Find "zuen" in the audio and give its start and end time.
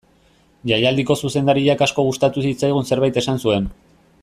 3.47-3.71